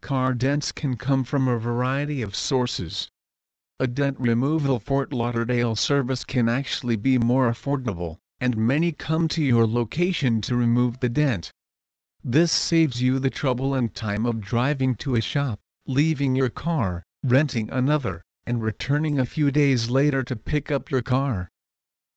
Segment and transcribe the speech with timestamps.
[0.00, 3.08] Car dents can come from a variety of sources.
[3.80, 9.42] A dent removal Fort Lauderdale service can actually be more affordable, and many come to
[9.42, 11.50] your location to remove the dent.
[12.22, 15.58] This saves you the trouble and time of driving to a shop,
[15.88, 21.02] leaving your car, renting another, and returning a few days later to pick up your
[21.02, 21.48] car.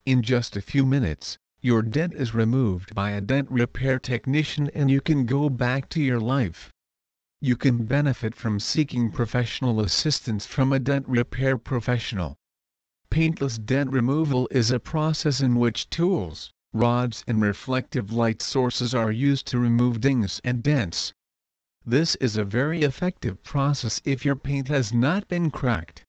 [0.06, 4.92] In just a few minutes, your dent is removed by a dent repair technician and
[4.92, 6.74] you can go back to your life.
[7.40, 12.36] You can benefit from seeking professional assistance from a dent repair professional.
[13.10, 19.12] Paintless dent removal is a process in which tools, rods and reflective light sources are
[19.12, 21.14] used to remove dings and dents.
[21.86, 26.04] This is a very effective process if your paint has not been cracked.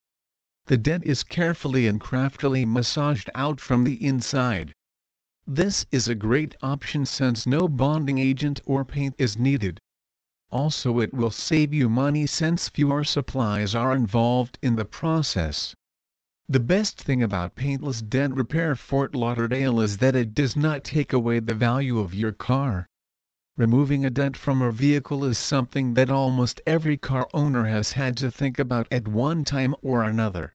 [0.66, 4.74] The dent is carefully and craftily massaged out from the inside.
[5.46, 9.78] This is a great option since no bonding agent or paint is needed.
[10.50, 15.74] Also it will save you money since fewer supplies are involved in the process.
[16.48, 21.12] The best thing about paintless dent repair Fort Lauderdale is that it does not take
[21.12, 22.88] away the value of your car.
[23.58, 28.16] Removing a dent from a vehicle is something that almost every car owner has had
[28.16, 30.54] to think about at one time or another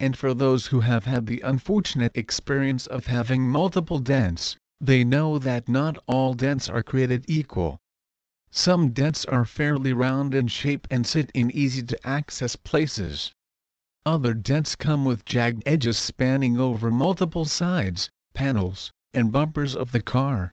[0.00, 5.38] and for those who have had the unfortunate experience of having multiple dents, they know
[5.38, 7.80] that not all dents are created equal.
[8.50, 13.32] Some dents are fairly round in shape and sit in easy to access places.
[14.06, 20.00] Other dents come with jagged edges spanning over multiple sides, panels, and bumpers of the
[20.00, 20.52] car.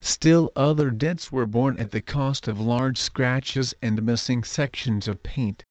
[0.00, 5.24] Still other dents were born at the cost of large scratches and missing sections of
[5.24, 5.64] paint.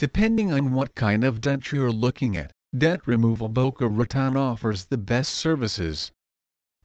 [0.00, 4.96] Depending on what kind of dent you're looking at, Dent Removal Boca Raton offers the
[4.96, 6.10] best services.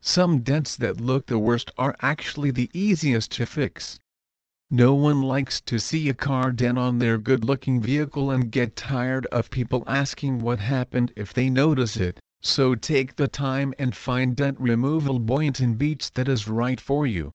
[0.01, 3.97] Some dents that look the worst are actually the easiest to fix.
[4.69, 9.27] No one likes to see a car dent on their good-looking vehicle and get tired
[9.27, 14.35] of people asking what happened if they notice it, so take the time and find
[14.35, 17.31] dent removal Boynton Beach that is right for you.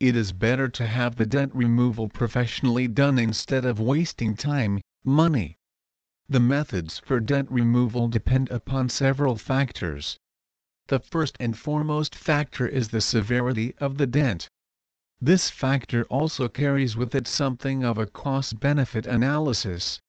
[0.00, 5.58] It is better to have the dent removal professionally done instead of wasting time, money.
[6.28, 10.18] The methods for dent removal depend upon several factors.
[10.86, 14.48] The first and foremost factor is the severity of the dent.
[15.20, 20.00] This factor also carries with it something of a cost-benefit analysis.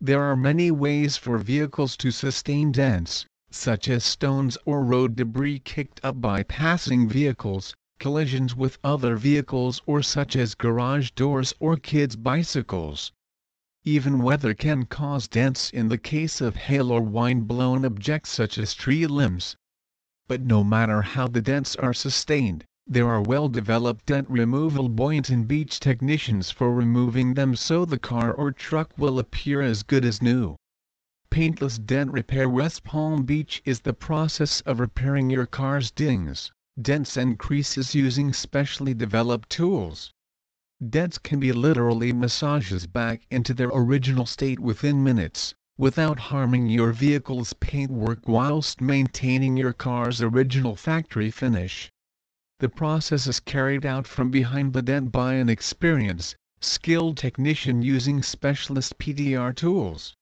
[0.00, 5.60] There are many ways for vehicles to sustain dents, such as stones or road debris
[5.60, 11.76] kicked up by passing vehicles, collisions with other vehicles or such as garage doors or
[11.76, 13.10] kids' bicycles.
[13.90, 18.74] Even weather can cause dents in the case of hail or wind-blown objects such as
[18.74, 19.56] tree limbs.
[20.26, 25.80] But no matter how the dents are sustained, there are well-developed dent removal Boynton Beach
[25.80, 30.56] technicians for removing them so the car or truck will appear as good as new.
[31.30, 37.16] Paintless Dent Repair West Palm Beach is the process of repairing your car's dings, dents
[37.16, 40.12] and creases using specially developed tools.
[40.88, 46.92] Dents can be literally massages back into their original state within minutes, without harming your
[46.92, 51.90] vehicle's paintwork whilst maintaining your car's original factory finish.
[52.60, 58.22] The process is carried out from behind the dent by an experienced, skilled technician using
[58.22, 60.14] specialist PDR tools.